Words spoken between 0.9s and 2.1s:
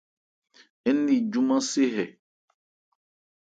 Ń ni júmán se hɛ.